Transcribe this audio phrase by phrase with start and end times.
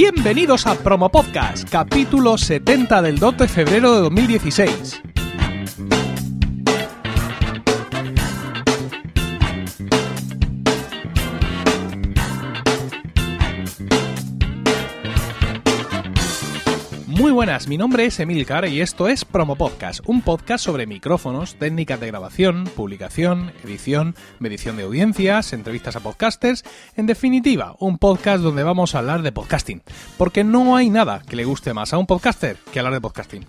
[0.00, 5.02] Bienvenidos a Promo Podcast, capítulo 70 del 2 de febrero de 2016.
[17.38, 22.00] Buenas, mi nombre es Emilcar y esto es Promo Podcast, un podcast sobre micrófonos, técnicas
[22.00, 26.64] de grabación, publicación, edición, medición de audiencias, entrevistas a podcasters,
[26.96, 29.84] en definitiva, un podcast donde vamos a hablar de podcasting,
[30.16, 33.46] porque no hay nada que le guste más a un podcaster que hablar de podcasting.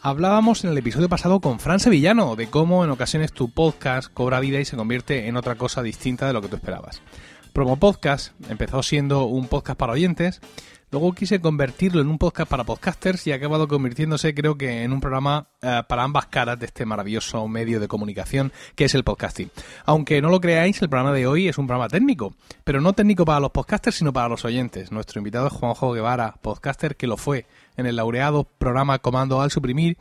[0.00, 4.40] Hablábamos en el episodio pasado con Fran Sevillano de cómo en ocasiones tu podcast cobra
[4.40, 7.00] vida y se convierte en otra cosa distinta de lo que tú esperabas.
[7.52, 10.40] Promo Podcast empezó siendo un podcast para oyentes
[10.94, 14.92] Luego quise convertirlo en un podcast para podcasters y ha acabado convirtiéndose, creo que, en
[14.92, 19.02] un programa eh, para ambas caras de este maravilloso medio de comunicación que es el
[19.02, 19.50] podcasting.
[19.86, 23.24] Aunque no lo creáis, el programa de hoy es un programa técnico, pero no técnico
[23.24, 24.92] para los podcasters, sino para los oyentes.
[24.92, 29.50] Nuestro invitado es Juanjo Guevara, podcaster que lo fue en el laureado programa Comando al
[29.50, 29.96] Suprimir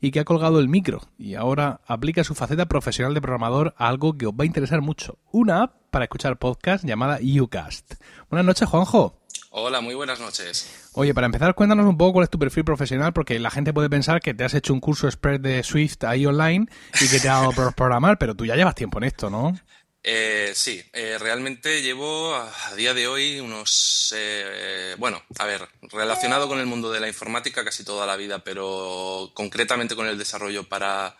[0.00, 3.86] y que ha colgado el micro y ahora aplica su faceta profesional de programador a
[3.86, 7.96] algo que os va a interesar mucho, una app para escuchar podcast llamada Ucast.
[8.30, 9.17] Buenas noches, Juanjo.
[9.50, 10.90] Hola, muy buenas noches.
[10.92, 13.88] Oye, para empezar, cuéntanos un poco cuál es tu perfil profesional, porque la gente puede
[13.88, 16.66] pensar que te has hecho un curso express de Swift ahí online
[17.00, 19.58] y que te ha dado por programar, pero tú ya llevas tiempo en esto, ¿no?
[20.02, 26.46] Eh, sí, eh, realmente llevo a día de hoy unos, eh, bueno, a ver, relacionado
[26.46, 30.64] con el mundo de la informática casi toda la vida, pero concretamente con el desarrollo
[30.68, 31.16] para,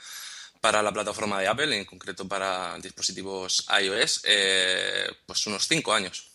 [0.61, 4.23] para la plataforma de Apple, en concreto para dispositivos iOS,
[5.27, 6.28] pues unos cinco años.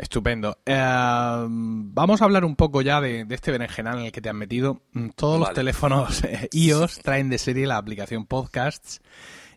[0.00, 0.56] Estupendo.
[0.64, 4.36] Eh, vamos a hablar un poco ya de, este berenjenal en el que te han
[4.36, 4.80] metido.
[4.92, 9.02] Mm, todos los teléfonos eh, iOS traen de serie la aplicación Podcasts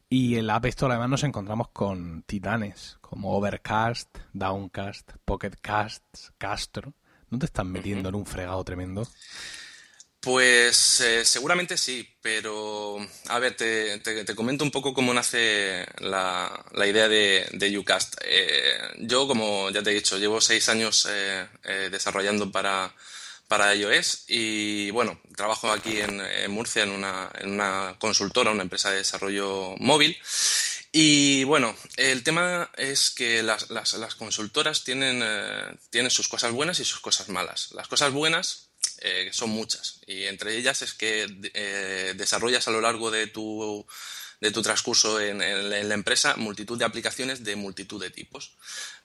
[0.09, 6.03] y en la App Store además nos encontramos con titanes como Overcast, Downcast, Pocketcast,
[6.37, 6.93] Castro.
[7.29, 9.07] ¿No te están metiendo en un fregado tremendo?
[10.23, 12.97] Pues eh, seguramente sí, pero
[13.27, 18.15] a ver, te, comento un poco cómo nace la, idea de, de Ucast.
[18.23, 21.45] Eh, yo, como ya te he dicho, llevo seis años eh,
[21.91, 22.95] desarrollando para,
[23.49, 28.91] para iOS y bueno, trabajo aquí en, Murcia en una, en una, consultora, una empresa
[28.91, 30.17] de desarrollo móvil.
[30.93, 35.21] Y bueno, el tema es que las, las, las consultoras tienen,
[35.89, 37.73] tienen sus cosas buenas y sus cosas malas.
[37.73, 38.69] Las cosas buenas
[39.03, 39.99] eh, son muchas.
[40.07, 43.85] Y entre ellas es que eh, desarrollas a lo largo de tu,
[44.39, 48.53] de tu transcurso en, la empresa multitud de aplicaciones de multitud de tipos.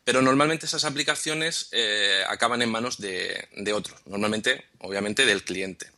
[0.04, 5.91] Pero normalmente esas aplicaciones eh, acaban en manos de, de otro, normalmente, obviamente, del cliente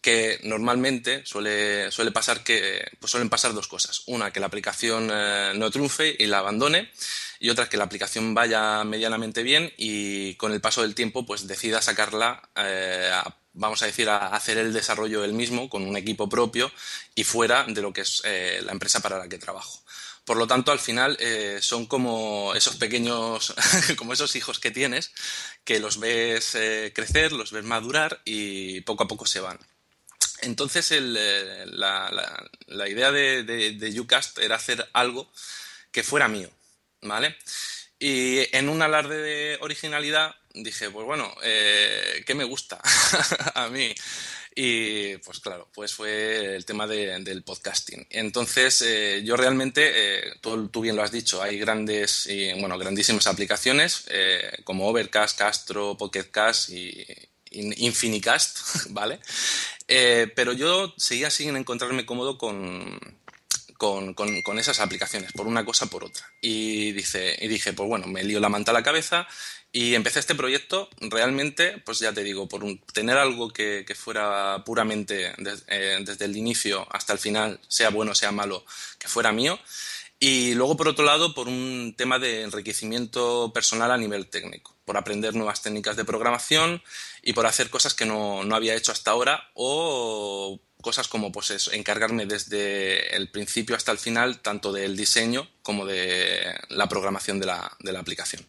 [0.00, 4.02] que normalmente suele, suele pasar que pues suelen pasar dos cosas.
[4.06, 6.90] Una, que la aplicación no triunfe y la abandone,
[7.38, 11.46] y otra, que la aplicación vaya medianamente bien y con el paso del tiempo pues
[11.46, 16.28] decida sacarla a vamos a decir, a hacer el desarrollo él mismo con un equipo
[16.28, 16.70] propio
[17.14, 19.82] y fuera de lo que es eh, la empresa para la que trabajo.
[20.24, 23.54] Por lo tanto, al final eh, son como esos pequeños,
[23.96, 25.12] como esos hijos que tienes,
[25.64, 29.58] que los ves eh, crecer, los ves madurar y poco a poco se van.
[30.42, 35.30] Entonces, la, idea de, de, Ucast era hacer algo
[35.92, 36.50] que fuera mío,
[37.00, 37.36] ¿vale?
[38.02, 42.80] Y en un alarde de originalidad dije, pues bueno, eh, ¿qué me gusta
[43.54, 43.94] a mí?
[44.56, 48.04] Y pues claro, pues fue el tema del podcasting.
[48.10, 53.28] Entonces, eh, yo realmente, eh, tú, bien lo has dicho, hay grandes y, bueno, grandísimas
[53.28, 54.06] aplicaciones
[54.64, 57.06] como Overcast, Castro, Pocketcast y
[57.52, 59.20] Infinicast, ¿vale?
[59.86, 62.98] pero yo seguía sin encontrarme cómodo con,
[63.82, 66.24] con, esas aplicaciones, por una cosa por otra.
[66.40, 69.26] Y, dice, y dije, pues bueno, me lío la manta a la cabeza
[69.72, 72.62] y empecé este proyecto realmente, pues ya te digo, por
[72.92, 75.32] tener algo que, fuera puramente
[75.66, 78.64] eh, desde el inicio hasta el final, sea bueno, sea malo,
[78.98, 79.58] que fuera mío.
[80.20, 84.96] Y luego, por otro lado, por un tema de enriquecimiento personal a nivel técnico, por
[84.96, 86.80] aprender nuevas técnicas de programación
[87.20, 91.50] y por hacer cosas que no, no había hecho hasta ahora o cosas como pues
[91.50, 97.40] eso, encargarme desde el principio hasta el final tanto del diseño como de la programación
[97.40, 98.44] de la, de la aplicación.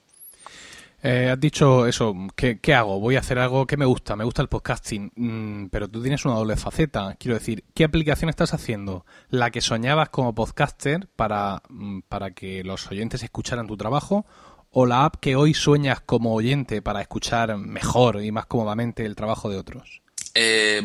[1.06, 2.98] Eh, has dicho eso, ¿qué, ¿qué, hago?
[2.98, 6.24] Voy a hacer algo que me gusta, me gusta el podcasting, mm, pero tú tienes
[6.24, 7.18] una doble faceta.
[7.20, 9.06] Quiero decir, ¿qué aplicación estás haciendo?
[9.30, 14.26] ¿La que soñabas como podcaster para, mm, para que los oyentes escucharan tu trabajo?
[14.72, 19.18] ¿O la app que hoy sueñas como oyente para escuchar mejor y más cómodamente el
[19.18, 20.02] trabajo de otros?
[20.34, 20.82] Eh,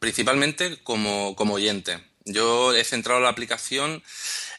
[0.00, 2.00] principalmente como, oyente.
[2.24, 4.02] Yo he centrado la aplicación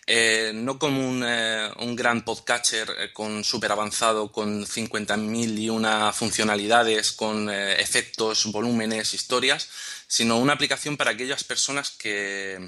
[0.08, 7.12] eh, no como un, un gran podcatcher con súper avanzado, con 50.000 y una funcionalidades,
[7.12, 9.68] con efectos, volúmenes, historias,
[10.08, 12.68] sino una aplicación para aquellas personas que,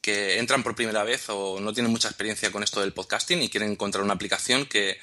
[0.00, 3.50] que entran por primera vez o no tienen mucha experiencia con esto del podcasting y
[3.50, 4.98] quieren encontrar una aplicación que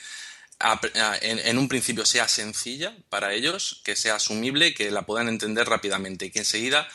[1.21, 6.25] en, un principio sea sencilla para ellos, que sea asumible, que la puedan entender rápidamente
[6.25, 6.87] y que enseguida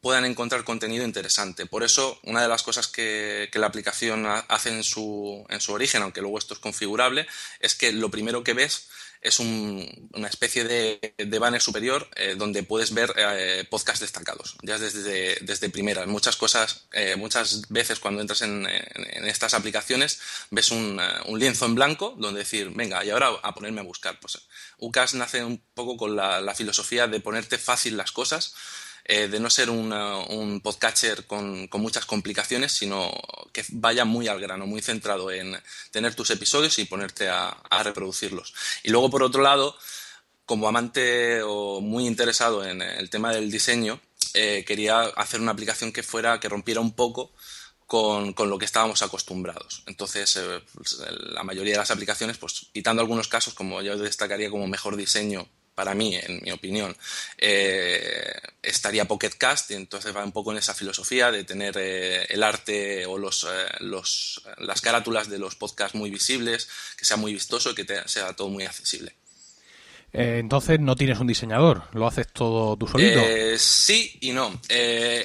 [0.00, 1.66] puedan encontrar contenido interesante.
[1.66, 6.02] Por eso, una de las cosas que, la aplicación hace en su, en su origen,
[6.02, 7.26] aunque luego esto es configurable,
[7.60, 8.88] es que lo primero que ves
[9.20, 14.78] es una especie de, de, banner superior eh, donde puedes ver eh, podcasts destacados, ya
[14.78, 16.06] desde, desde primeras.
[16.06, 18.66] Muchas cosas, eh, muchas veces cuando entras en,
[19.26, 20.20] estas aplicaciones
[20.50, 20.98] ves un,
[21.38, 24.18] lienzo en blanco donde decir, venga, y ahora a ponerme a buscar.
[24.20, 24.38] Pues
[24.78, 28.54] UCAS nace un poco con la filosofía de ponerte fácil las cosas
[29.12, 33.10] eh, de no ser un podcatcher con, muchas complicaciones, sino
[33.52, 35.60] que vaya muy al grano, muy centrado en
[35.90, 38.54] tener tus episodios y ponerte a, reproducirlos.
[38.84, 39.76] Y luego, por otro lado,
[40.46, 44.00] como amante o muy interesado en el tema del diseño,
[44.34, 47.32] eh, quería hacer una aplicación que fuera, que rompiera un poco
[47.86, 49.82] con, lo que estábamos acostumbrados.
[49.86, 54.50] Entonces, eh, pues, la mayoría de las aplicaciones, pues quitando algunos casos, como yo destacaría
[54.50, 55.48] como mejor diseño
[55.80, 56.94] para mí, en mi opinión,
[57.38, 62.26] eh, estaría Pocket Cast y entonces va un poco en esa filosofía de tener eh,
[62.28, 66.68] el arte o los, eh, los, las carátulas de los podcasts muy visibles,
[66.98, 69.14] que sea muy vistoso y que sea todo muy accesible.
[70.12, 73.20] Eh, entonces no tienes un diseñador, lo haces todo tú solito.
[73.20, 74.60] Eh, sí y no.
[74.68, 75.24] Eh,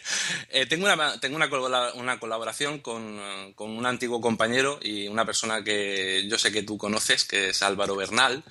[0.68, 1.48] tengo una, tengo una,
[1.94, 3.20] una colaboración con,
[3.58, 7.96] un antiguo compañero y una persona que yo sé que tú conoces, que es Álvaro
[7.96, 8.44] Bernal,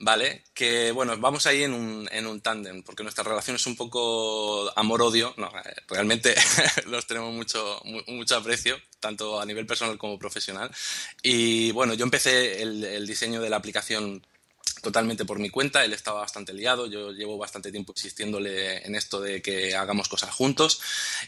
[0.00, 0.42] ¿vale?
[0.52, 4.72] Que bueno, vamos ahí en un, en un tándem, porque nuestra relación es un poco
[4.76, 5.32] amor-odio.
[5.36, 5.50] No,
[5.88, 6.34] realmente
[6.86, 10.70] los tenemos mucho, mucho aprecio, tanto a nivel personal como profesional.
[11.22, 14.22] Y bueno, yo empecé el, el diseño de la aplicación
[14.84, 19.20] totalmente por mi cuenta, él estaba bastante liado, yo llevo bastante tiempo insistiéndole en esto
[19.20, 20.80] de que hagamos cosas juntos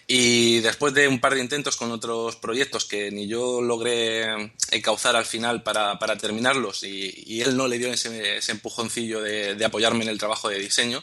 [0.07, 5.17] y después de un par de intentos con otros proyectos que ni yo logré encauzar
[5.17, 10.19] al final para, terminarlos y, él no le dio ese, empujoncillo de, apoyarme en el
[10.19, 11.03] trabajo de diseño,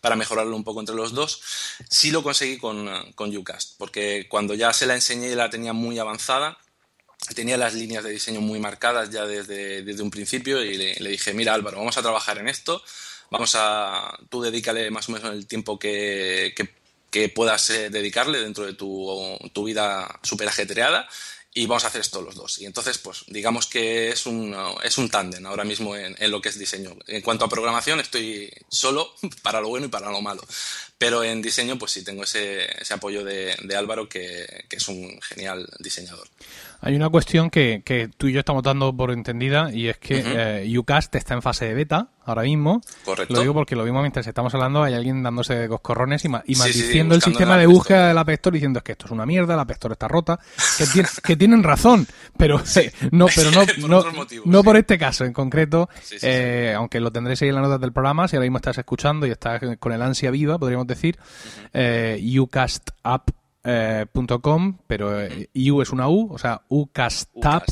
[0.00, 1.40] para mejorarlo un poco entre los dos.
[1.88, 5.72] Sí lo conseguí con, con Ucast, porque cuando ya se la enseñé y la tenía
[5.72, 6.58] muy avanzada,
[7.34, 11.32] tenía las líneas de diseño muy marcadas ya desde, desde un principio y le, dije,
[11.32, 12.82] mira Álvaro, vamos a trabajar en esto,
[13.30, 16.54] vamos a, tú dedícale más o menos el tiempo que,
[17.10, 21.08] que, puedas eh, dedicarle dentro de tu, tu vida súper ajetreada
[21.56, 22.60] y vamos a hacer esto los dos.
[22.60, 26.40] Y entonces, pues digamos que es un, es un tándem ahora mismo en, en, lo
[26.40, 26.96] que es diseño.
[27.06, 30.42] En cuanto a programación, estoy solo para lo bueno y para lo malo.
[30.98, 34.88] Pero en diseño, pues sí, tengo ese, ese apoyo de, de Álvaro, que, que, es
[34.88, 36.28] un genial diseñador.
[36.80, 40.24] Hay una cuestión que, que, tú y yo estamos dando por entendida y es que
[40.24, 42.80] eh, UCAST está en fase de beta ahora mismo.
[43.04, 43.34] Correcto.
[43.34, 47.14] Lo digo porque lo mismo mientras estamos hablando hay alguien dándose coscorrones y, y maldiciendo
[47.14, 49.62] el sistema de búsqueda del App Store diciendo es que esto es una mierda, la
[49.62, 50.38] App Store está rota,
[50.78, 52.06] que, que tienen razón,
[52.36, 52.60] pero
[53.10, 54.04] no, pero no, no,
[54.44, 55.88] no por este caso en concreto,
[56.22, 59.26] eh, aunque lo tendréis ahí en las notas del programa, si ahora mismo estás escuchando
[59.26, 61.18] y estás con el ansia viva, podríamos decir,
[61.72, 63.30] eh, UCAST App
[63.64, 64.06] eh,
[64.42, 67.64] .com, pero eh, U es una U, o sea, ucastap,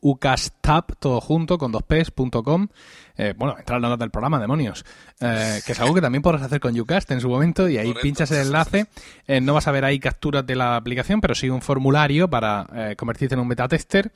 [0.00, 2.68] ucastap, todo junto, con dos P's.com.
[3.16, 4.84] Eh, bueno, entrar en la nota del programa, demonios.
[5.20, 7.94] Eh, que es algo que también podrás hacer con Ucast en su momento y ahí
[8.00, 8.86] pinchas el enlace.
[9.26, 12.66] Eh, no vas a ver ahí capturas de la aplicación, pero sí un formulario para
[12.96, 14.12] convertirte en un beta tester.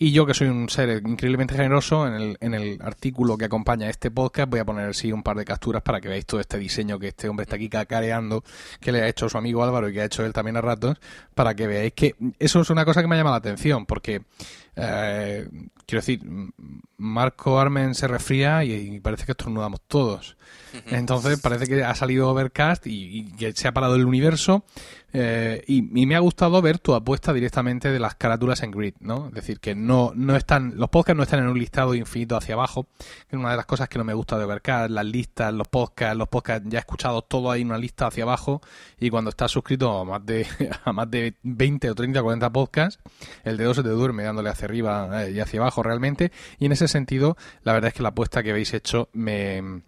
[0.00, 3.90] Y yo, que soy un ser increíblemente generoso, en el, en el artículo que acompaña
[3.90, 6.56] este podcast voy a poner sí un par de capturas para que veáis todo este
[6.56, 8.44] diseño que este hombre está aquí cacareando,
[8.80, 10.98] que le ha hecho su amigo Álvaro y que ha hecho él también a ratos,
[11.34, 14.22] para que veáis que eso es una cosa que me ha llamado la atención, porque
[14.76, 15.48] eh,
[15.86, 16.20] quiero decir,
[16.96, 20.36] Marco Armen se resfría y, parece que estornudamos todos.
[20.86, 24.64] Entonces parece que ha salido Overcast y, y, que se ha parado el universo
[25.20, 29.26] eh, y, me ha gustado ver tu apuesta directamente de las carátulas en grid, ¿no?
[29.28, 32.54] Es decir, que no, no están, los podcasts no están en un listado infinito hacia
[32.54, 32.86] abajo,
[33.28, 35.66] que es una de las cosas que no me gusta de Overcast, las listas, los
[35.66, 38.60] podcasts, los podcasts ya he escuchado todo ahí en una lista hacia abajo
[39.00, 40.46] y cuando estás suscrito a más de,
[40.84, 43.02] a más de 20 o 30 o 40 podcasts,
[43.42, 46.72] el dedo se te duerme dándole hacia arriba eh, y hacia abajo realmente y en
[46.72, 49.82] ese sentido la verdad es que la apuesta que habéis hecho me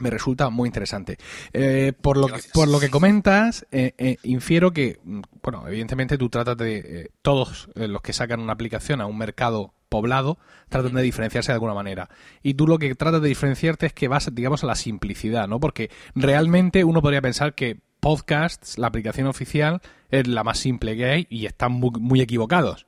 [0.00, 1.18] me resulta muy interesante.
[1.52, 6.18] Eh, por, lo que, por lo que comentas, eh, eh, infiero que, mm, bueno, evidentemente
[6.18, 10.38] tú tratas de, todos los que sacan una aplicación a un mercado poblado,
[10.68, 12.08] tratan de diferenciarse de alguna manera.
[12.42, 15.60] Y tú lo que tratas de diferenciarte es que vas, digamos, a la simplicidad, ¿no?
[15.60, 19.80] Porque realmente uno podría pensar que podcasts, la aplicación oficial,
[20.10, 22.86] es la más simple que hay y están muy, equivocados.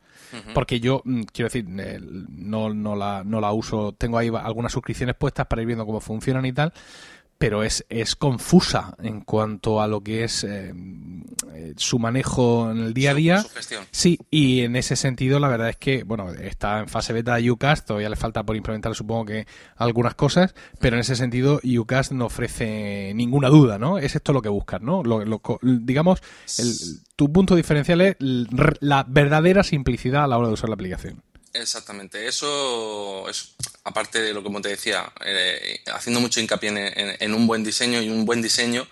[0.55, 5.15] Porque yo, mm, quiero decir, no, no, la, no la uso, tengo ahí algunas suscripciones
[5.15, 6.73] puestas para ir viendo cómo funcionan y tal,
[7.43, 10.73] pero es, es confusa en cuanto a lo que es eh,
[11.53, 13.47] eh, su manejo en el día a día.
[13.91, 17.51] sí, y en ese sentido la verdad es que, bueno, está en fase beta de
[17.51, 22.13] Ucast, todavía le falta por implementar supongo que algunas cosas, pero en ese sentido Ucast
[22.13, 23.99] no ofrece ninguna duda, ¿no?
[23.99, 25.03] Es esto lo que buscas, ¿no?
[25.63, 26.23] digamos,
[27.17, 31.25] tu punto diferencial es la verdadera simplicidad a la hora de usar la aplicación.
[31.55, 37.47] Exactamente, eso es aparte de lo que te decía, eh, haciendo mucho hincapié en, un
[37.47, 38.87] buen diseño y un buen diseño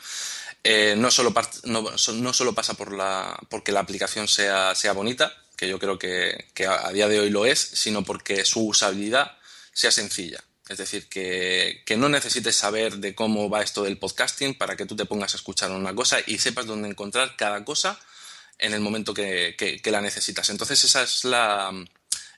[0.62, 1.32] eh, no, solo
[1.64, 1.82] no,
[2.14, 6.46] no, solo pasa por la, porque la aplicación sea, sea bonita, que yo creo que,
[6.66, 9.38] a día de hoy lo es, sino porque su usabilidad
[9.72, 10.42] sea sencilla.
[10.68, 14.96] Es decir, que, no necesites saber de cómo va esto del podcasting para que tú
[14.96, 17.98] te pongas a escuchar una cosa y sepas dónde encontrar cada cosa
[18.58, 20.50] en el momento que la necesitas.
[20.50, 21.72] Entonces esa es la,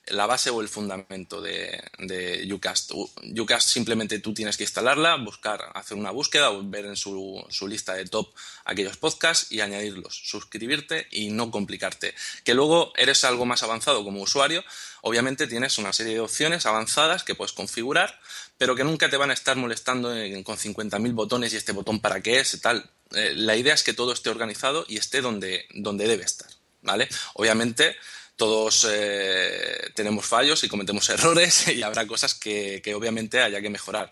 [0.07, 2.91] la base o el fundamento de, de Ucast.
[2.91, 7.93] Ucast simplemente tú tienes que instalarla, buscar, hacer una búsqueda o ver en su, lista
[7.93, 8.33] de top
[8.65, 12.13] aquellos podcasts y añadirlos, suscribirte y no complicarte.
[12.43, 14.63] Que luego eres algo más avanzado como usuario,
[15.01, 18.19] obviamente tienes una serie de opciones avanzadas que puedes configurar,
[18.57, 20.09] pero que nunca te van a estar molestando
[20.43, 22.89] con 50.000 botones y este botón para qué es, tal.
[23.11, 26.49] Eh, la idea es que todo esté organizado y esté donde, donde debe estar.
[26.81, 27.07] ¿Vale?
[27.35, 27.95] Obviamente,
[28.35, 34.09] todos eh, tenemos fallos y cometemos errores y habrá cosas que, obviamente haya que mejorar.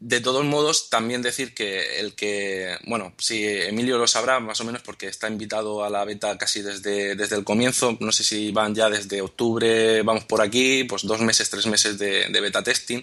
[0.00, 4.64] De todos modos, también decir que el que, bueno, si Emilio lo sabrá más o
[4.64, 8.52] menos porque está invitado a la beta casi desde, desde el comienzo, no sé si
[8.52, 13.02] van ya desde octubre, vamos por aquí, pues dos meses, tres meses de, beta testing.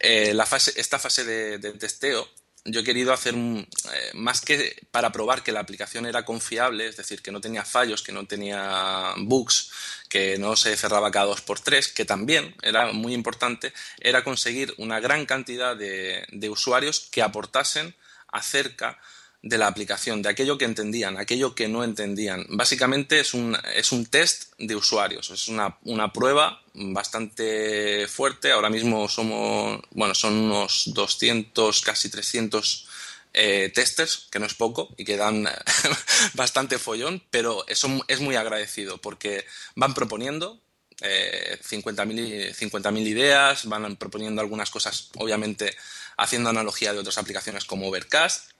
[0.00, 2.28] Eh, la fase, esta fase de, de testeo
[2.64, 6.96] yo he querido hacer eh, más que para probar que la aplicación era confiable, es
[6.96, 9.70] decir, que no tenía fallos, que no tenía bugs,
[10.08, 14.74] que no se cerraba cada dos por tres, que también era muy importante, era conseguir
[14.78, 17.94] una gran cantidad de, de usuarios que aportasen
[18.28, 18.98] acerca
[19.44, 22.46] de la aplicación, de aquello que entendían, aquello que no entendían.
[22.48, 28.52] Básicamente es un, es un test de usuarios, es una, una, prueba bastante fuerte.
[28.52, 32.88] Ahora mismo somos, bueno, son unos 200, casi 300
[33.34, 35.46] eh, testers, que no es poco y que dan
[36.32, 39.44] bastante follón, pero eso es muy agradecido porque
[39.76, 40.58] van proponiendo,
[41.02, 45.76] eh, 50.000 ideas, van proponiendo algunas cosas, obviamente
[46.16, 48.53] haciendo analogía de otras aplicaciones como Overcast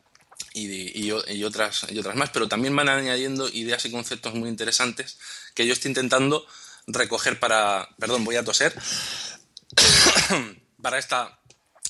[0.52, 1.10] y,
[1.42, 5.18] otras, y otras más, pero también van añadiendo ideas y conceptos muy interesantes
[5.54, 6.46] que yo estoy intentando
[6.86, 8.74] recoger para, perdón, voy a toser,
[10.82, 11.40] para esta,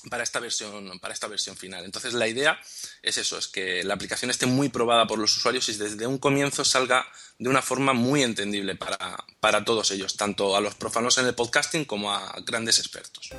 [0.08, 1.84] para esta versión, para esta versión final.
[1.84, 2.58] Entonces la idea
[3.02, 6.18] es eso, es que la aplicación esté muy probada por los usuarios y desde un
[6.18, 7.06] comienzo salga
[7.38, 11.34] de una forma muy entendible para, para todos ellos, tanto a los profanos en el
[11.34, 13.30] podcasting como a grandes expertos.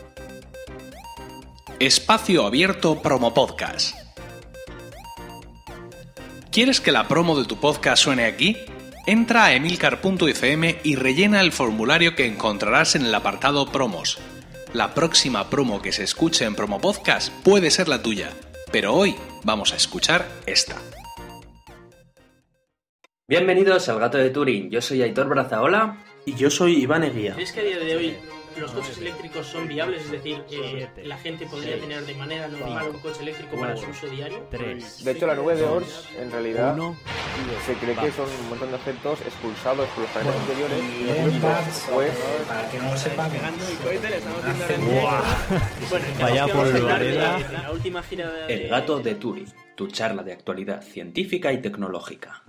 [1.79, 4.04] Espacio abierto promo podcast.
[6.55, 8.55] ¿Quieres que la promo de tu podcast suene aquí?
[9.05, 14.19] Entra a emilcar.fm y rellena el formulario que encontrarás en el apartado Promos.
[14.71, 18.29] La próxima promo que se escuche en Promo Podcast puede ser la tuya,
[18.71, 20.77] pero hoy vamos a escuchar esta.
[23.27, 24.69] Bienvenidos al Gato de Turing.
[24.69, 26.05] Yo soy Aitor Brazaola.
[26.25, 27.35] Y yo soy Iván Eguía.
[27.37, 28.15] ¿Es que a día de hoy
[28.57, 32.89] los coches eléctricos son viables, es decir, que la gente podría tener de manera normal
[32.89, 34.47] un coche eléctrico para su uso diario.
[34.49, 36.77] De hecho, la nube de Ors, en realidad,
[37.65, 40.79] se cree que son un montón de objetos expulsados por los paneles anteriores.
[41.35, 41.39] y
[41.91, 42.11] pues,
[42.47, 43.31] para que no lo sepan,
[46.21, 48.53] Vaya por la última gira de...
[48.53, 52.44] El gato de Turing, tu charla de actualidad científica y tecnológica.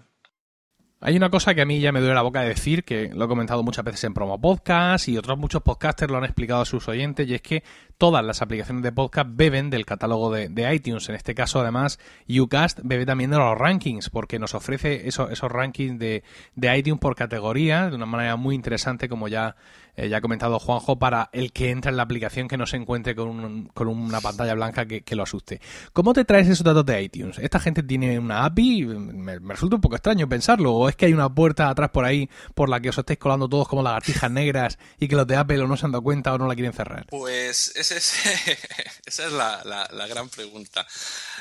[0.98, 3.26] Hay una cosa que a mí ya me duele la boca de decir, que lo
[3.26, 6.64] he comentado muchas veces en promo podcast y otros muchos podcasters lo han explicado a
[6.64, 7.62] sus oyentes, y es que
[7.98, 11.06] todas las aplicaciones de podcast beben del catálogo de, iTunes.
[11.10, 15.52] En este caso, además, Ucast bebe también de los rankings, porque nos ofrece esos, esos
[15.52, 16.24] rankings de,
[16.54, 19.54] de iTunes por categoría de una manera muy interesante, como ya
[19.96, 22.76] eh, ya ha comentado Juanjo, para el que entra en la aplicación que no se
[22.76, 25.60] encuentre con, con una pantalla blanca que, lo asuste.
[25.94, 27.38] ¿Cómo te traes esos datos de iTunes?
[27.38, 28.84] ¿Esta gente tiene una API?
[28.84, 30.74] Me, resulta un poco extraño pensarlo.
[30.74, 33.48] ¿O es que hay una puerta atrás por ahí por la que os estáis colando
[33.48, 36.34] todos como lagartijas negras y que los de Apple o no se han dado cuenta
[36.34, 37.06] o no la quieren cerrar?
[37.08, 38.14] Pues ese es,
[39.06, 40.86] esa es la, la, gran pregunta.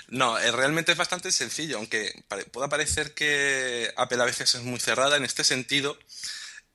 [0.07, 4.79] No, eh, realmente es bastante sencillo, aunque pueda parecer que Apple a veces es muy
[4.79, 5.97] cerrada en este sentido.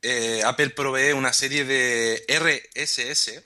[0.02, 3.42] Eh, Apple provee una serie de RSS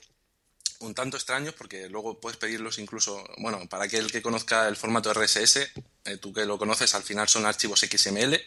[0.79, 5.13] un tanto extraños porque luego puedes pedirlos incluso, bueno, para aquel que conozca el formato
[5.13, 5.71] RSS,
[6.05, 8.39] eh, tú que lo conoces, al final son archivos XML.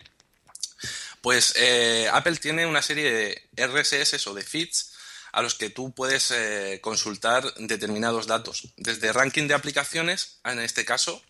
[1.20, 3.10] Pues eh, Apple tiene una serie
[3.56, 4.92] de RSS o de feeds
[5.32, 6.32] a los que tú puedes
[6.80, 11.22] consultar determinados datos, desde ranking de aplicaciones, en este caso,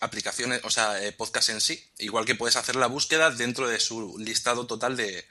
[0.00, 4.18] aplicaciones, o sea, podcast en sí, igual que puedes hacer la búsqueda dentro de su
[4.18, 5.24] listado total de,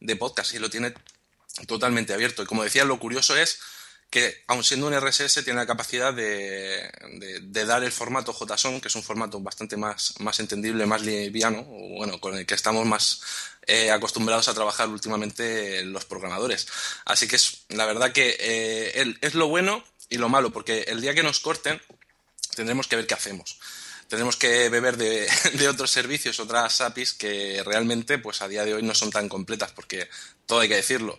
[0.00, 0.94] de podcast y lo tiene
[1.66, 2.42] totalmente abierto.
[2.42, 3.60] Y como decía, lo curioso es
[4.10, 6.90] que, aun siendo un RSS, tiene la capacidad de,
[7.64, 12.18] dar el formato JSON, que es un formato bastante más, más entendible, más liviano, bueno,
[12.20, 13.20] con el que estamos más
[13.66, 16.66] eh, acostumbrados a trabajar últimamente los programadores.
[17.04, 21.00] Así que es la verdad que eh, es lo bueno y lo malo, porque el
[21.00, 21.80] día que nos corten,
[22.56, 23.60] tendremos que ver qué hacemos
[24.10, 28.74] tendremos que beber de, de, otros servicios, otras APIs que realmente pues a día de
[28.74, 30.08] hoy no son tan completas porque
[30.44, 31.18] todo hay que decirlo.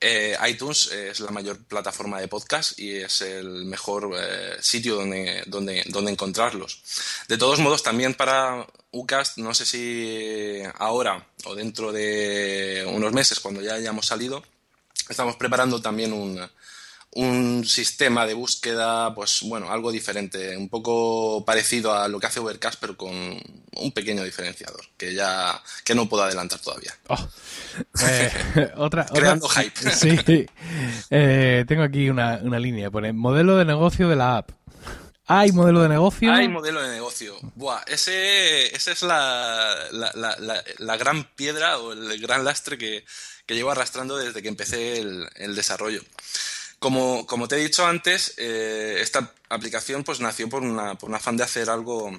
[0.00, 5.44] Eh, iTunes es la mayor plataforma de podcast y es el mejor eh, sitio donde,
[5.46, 6.82] donde, donde encontrarlos.
[7.28, 13.40] De todos modos, también para UCAST, no sé si ahora o dentro de unos meses,
[13.40, 14.44] cuando ya hayamos salido,
[15.08, 16.38] estamos preparando también un,
[17.14, 22.40] un sistema de búsqueda, pues bueno, algo diferente, un poco parecido a lo que hace
[22.40, 26.94] Overcast, pero con un pequeño diferenciador, que ya que no puedo adelantar todavía.
[27.08, 27.28] Oh.
[28.06, 29.90] Eh, otra, Creando hype.
[29.90, 30.46] Sí,
[31.10, 34.50] eh, tengo aquí una, una línea, pone modelo de negocio de la app.
[35.26, 36.32] ¿Hay modelo de negocio?
[36.32, 37.36] Hay modelo de negocio.
[37.56, 43.04] Buah, ese, esa es la, la, la, la, gran piedra o el gran lastre que,
[43.46, 46.02] que llevo arrastrando desde que empecé el, el desarrollo.
[46.84, 51.34] Como, te he dicho antes, eh, esta aplicación pues nació por, una, por un afán
[51.34, 52.12] de hacer algo,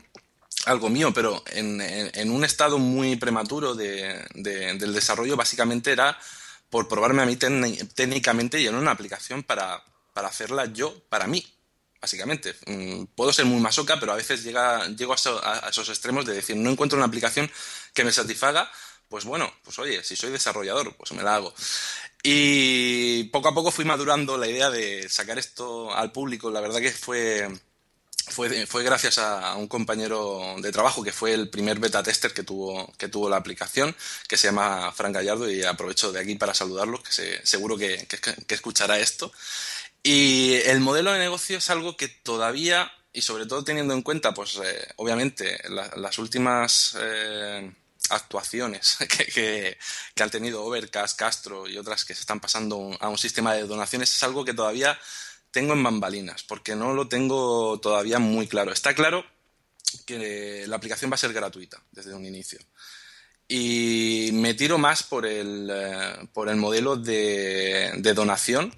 [0.65, 6.17] algo mío, pero en, en, un estado muy prematuro de, del desarrollo, básicamente era
[6.71, 11.45] por probarme a mí técnicamente y en una aplicación para, para hacerla yo, para mí,
[12.01, 12.55] básicamente.
[12.65, 16.33] Mm, puedo ser muy masoca, pero a veces llega, llego a, a, esos extremos de
[16.33, 17.51] decir, no encuentro una aplicación
[17.93, 18.71] que me satisfaga,
[19.09, 21.53] pues bueno, pues oye, si soy desarrollador, pues me la hago.
[22.27, 26.49] Y poco a poco fui madurando la idea de sacar esto al público.
[26.49, 27.47] La verdad que fue,
[28.29, 32.41] fue, fue gracias a, un compañero de trabajo que fue el primer beta tester que
[32.41, 33.95] tuvo, que tuvo la aplicación,
[34.27, 37.11] que se llama Frank Gallardo, y aprovecho de aquí para saludarlo, que
[37.43, 39.31] seguro que, que, escuchará esto.
[40.01, 44.33] Y el modelo de negocio es algo que todavía, y sobre todo teniendo en cuenta,
[44.33, 46.97] pues eh, obviamente, las últimas...
[46.99, 47.71] Eh,
[48.09, 48.97] actuaciones
[49.33, 49.77] que,
[50.19, 54.13] han tenido Overcast, Castro y otras que se están pasando a un sistema de donaciones
[54.13, 54.97] es algo que todavía
[55.51, 58.73] tengo en bambalinas, porque no lo tengo todavía muy claro.
[58.73, 59.25] Está claro
[60.05, 62.59] que la aplicación va a ser gratuita desde un inicio.
[63.47, 68.75] Y me tiro más por el, eh, por el modelo de, donación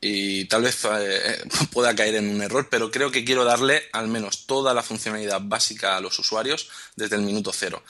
[0.00, 4.08] y tal vez eh, pueda caer en un error, pero creo que quiero darle al
[4.08, 7.82] menos toda la funcionalidad básica a los usuarios desde el minuto cero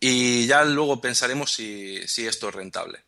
[0.00, 3.00] y ya luego pensaremos si, esto es rentable.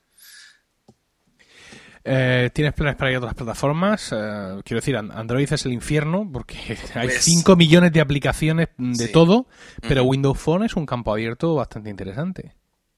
[2.05, 4.11] Eh, ¿Tienes planes para ir a otras plataformas?
[4.12, 6.57] Eh, quiero decir, Android es el infierno porque
[6.94, 9.46] hay 5 pues millones de aplicaciones de todo,
[9.81, 12.55] pero Windows Phone es un campo abierto bastante interesante.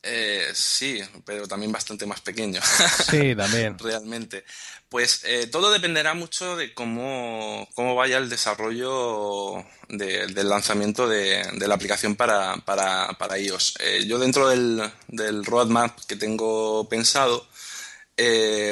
[0.06, 2.60] Eh, sí, pero también bastante más pequeño.
[3.10, 3.78] Sí, también.
[3.78, 4.44] Realmente.
[4.88, 11.74] Pues eh, todo dependerá mucho de cómo, cómo vaya el desarrollo del lanzamiento de, la
[11.74, 13.74] aplicación para, para, para iOS.
[13.80, 17.46] Eh, yo dentro del, del, roadmap que tengo pensado,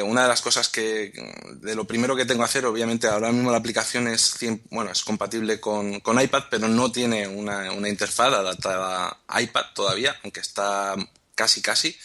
[0.05, 1.11] una de las cosas que,
[1.55, 4.37] de lo primero que tengo que hacer, obviamente ahora mismo la aplicación es,
[4.69, 9.65] bueno, es compatible con, con iPad, pero no tiene una, una interfaz adaptada a iPad
[9.73, 10.95] todavía, aunque está
[11.35, 11.97] casi casi.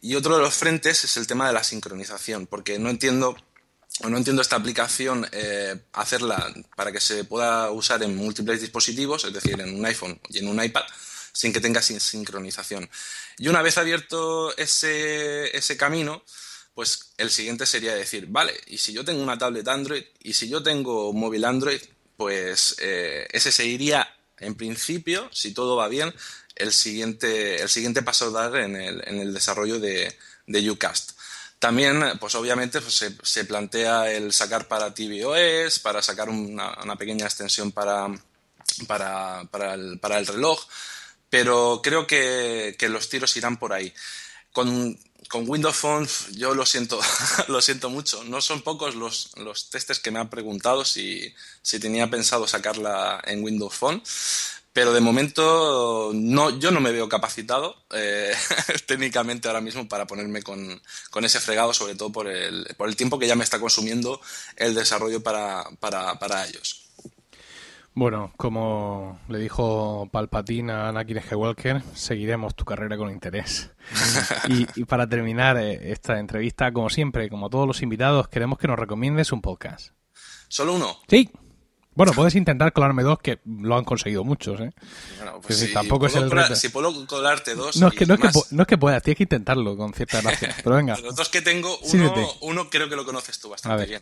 [0.00, 3.36] Y otro de los frentes es el tema de la sincronización, porque no entiendo
[4.06, 9.32] no entiendo esta aplicación eh, hacerla para que se pueda usar en múltiples dispositivos, es
[9.32, 10.84] decir, en un iPhone y en un iPad,
[11.32, 12.88] sin que tenga sincronización.
[13.38, 16.22] Y una vez abierto ese, ese camino,
[16.74, 20.48] pues el siguiente sería decir, vale, y si yo tengo una tablet Android y si
[20.48, 21.80] yo tengo un móvil Android,
[22.16, 26.14] pues eh, ese seguiría en principio, si todo va bien,
[26.58, 30.16] el siguiente, el siguiente paso a dar en el, en el desarrollo de,
[30.46, 31.12] de UCAST.
[31.58, 37.72] También, pues obviamente, pues, se, plantea el sacar para tvOS, para sacar una, pequeña extensión
[37.72, 38.08] para,
[38.86, 40.60] para, para, el, para, el, reloj,
[41.28, 43.92] pero creo que, que, los tiros irán por ahí.
[44.52, 44.96] Con,
[45.28, 47.00] con Windows Phone, yo lo siento,
[47.48, 48.22] lo siento mucho.
[48.22, 53.20] No son pocos los, los testes que me han preguntado si, si tenía pensado sacarla
[53.24, 54.00] en Windows Phone
[54.78, 58.32] pero de momento no, yo no me veo capacitado eh,
[58.86, 62.94] técnicamente ahora mismo para ponerme con, con, ese fregado, sobre todo por el, por el
[62.94, 64.20] tiempo que ya me está consumiendo
[64.56, 66.92] el desarrollo para, para, para ellos.
[67.92, 73.72] Bueno, como le dijo Palpatine a Anakin Skywalker, seguiremos tu carrera con interés.
[74.76, 78.78] y, para terminar eh, esta entrevista, como siempre, como todos los invitados, queremos que nos
[78.78, 79.88] recomiendes un podcast.
[80.46, 80.98] ¿Solo uno?
[81.08, 81.28] Sí.
[81.98, 84.70] Bueno, puedes intentar colarme dos, que lo han conseguido muchos, ¿eh?
[85.16, 87.76] Bueno, pues si, tampoco es el si puedo colarte dos.
[87.78, 90.20] No es, que, no, es que, no es que puedas, tienes que intentarlo con cierta
[90.20, 90.54] gracia.
[90.62, 90.96] Pero venga.
[90.98, 94.00] los dos que tengo, uno, uno creo que lo conoces tú bastante bien.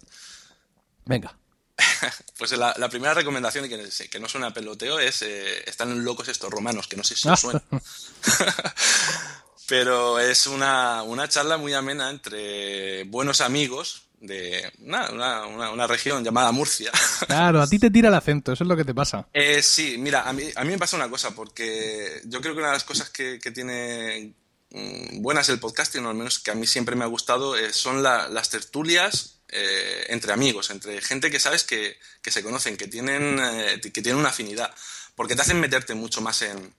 [1.07, 1.39] Venga.
[2.39, 6.89] pues la, primera recomendación, que, que no suena peloteo, es eh, están locos estos romanos,
[6.89, 7.63] que no sé si os suena.
[9.69, 16.53] Pero es una, una, charla muy amena entre buenos amigos de una, una, región llamada
[16.53, 16.91] Murcia.
[17.27, 19.27] Claro, a ti te tira el acento, eso es lo que te pasa.
[19.33, 22.61] Eh, sí, mira, a mí, a mí me pasa una cosa, porque yo creo que
[22.61, 24.33] una de las cosas que, que tiene
[24.71, 27.73] mm, buenas el podcasting, o al menos que a mí siempre me ha gustado, eh,
[27.73, 33.39] son las tertulias eh, entre amigos, entre gente que sabes que, se conocen, que tienen,
[33.41, 34.75] eh, que tienen una afinidad,
[35.15, 36.75] porque te hacen meterte mucho más en,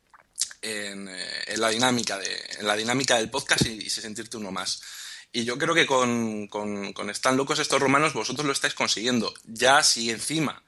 [0.62, 4.82] en, eh, la, dinámica de, en la dinámica del podcast y, sentirte uno más.
[5.32, 9.34] Y yo creo que con, con, con, Están locos estos romanos vosotros lo estáis consiguiendo.
[9.46, 10.64] Ya si encima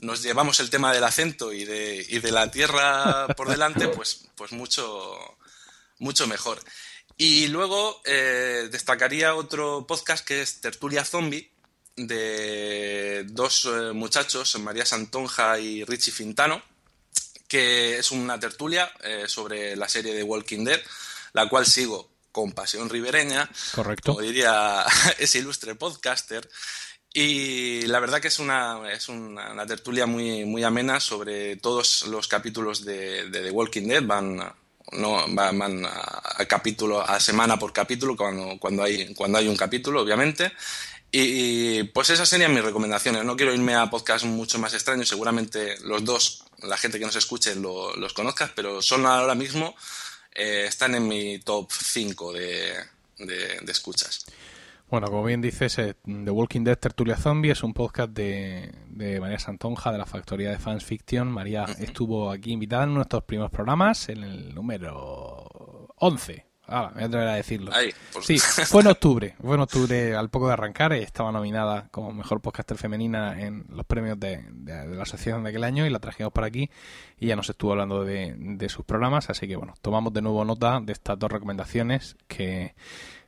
[0.00, 4.28] nos llevamos el tema del acento y de, y de la tierra por delante, pues,
[4.36, 5.18] pues mucho,
[5.98, 6.60] mucho mejor.
[7.16, 11.50] Y luego eh, destacaría otro podcast que es Tertulia Zombie,
[11.96, 16.62] de dos eh, muchachos, María Santonja y Richie Fintano,
[17.48, 20.80] que es una tertulia eh, sobre la serie de Walking Dead,
[21.32, 23.48] la cual sigo con pasión ribereña.
[23.74, 24.12] Correcto.
[24.12, 24.84] Como diría
[25.18, 26.46] ese ilustre podcaster.
[27.14, 32.28] Y la verdad que es una, es una, tertulia muy, muy amena sobre todos los
[32.28, 34.04] capítulos de, de The Walking Dead.
[34.04, 34.52] Van
[34.92, 40.02] no van a, capítulo a semana por capítulo cuando, cuando hay cuando hay un capítulo
[40.02, 40.52] obviamente
[41.10, 45.76] y, pues esas serían mis recomendaciones no quiero irme a podcasts mucho más extraños seguramente
[45.80, 49.74] los dos la gente que nos escuche los conozca pero son ahora mismo
[50.36, 52.74] eh, están en mi top 5 de,
[53.18, 54.26] de escuchas
[54.88, 58.72] bueno, como bien dices, eh, The Walking Dead Tertulia Zombie es un podcast de,
[59.20, 61.28] María Santonja de la Factoría de Fans Fiction.
[61.28, 66.45] María estuvo aquí invitada en nuestros primeros programas, en el número 11.
[66.68, 67.72] Ah, me voy a atrever a decirlo.
[68.22, 69.36] Sí, fue en octubre.
[69.40, 70.92] Fue en octubre al poco de arrancar.
[70.92, 75.86] Estaba nominada como mejor podcaster femenina en los premios de, la asociación de aquel año
[75.86, 76.70] y la trajimos por aquí.
[77.18, 79.30] Y ya nos estuvo hablando de, de sus programas.
[79.30, 82.74] Así que bueno, tomamos de nuevo nota de estas dos recomendaciones que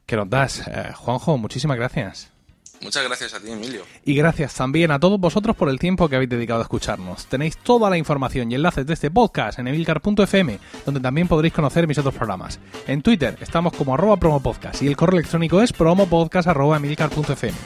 [0.08, 0.66] que nos das.
[0.66, 2.32] Eh, Juanjo, muchísimas gracias.
[2.80, 3.82] Muchas gracias a ti, Emilio.
[4.04, 7.26] Y gracias también a todos vosotros por el tiempo que habéis dedicado a escucharnos.
[7.26, 11.86] Tenéis toda la información y enlaces de este podcast en emilcar.fm, donde también podréis conocer
[11.86, 12.60] mis otros programas.
[12.86, 17.58] En Twitter estamos como arroba promopodcast y el correo electrónico es promopodcast.emilcar.fm.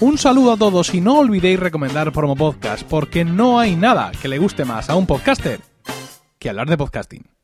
[0.00, 4.38] Un saludo a todos y no olvidéis recomendar Promopodcast, porque no hay nada que le
[4.38, 5.60] guste más a un podcaster
[6.38, 7.37] que hablar de podcasting.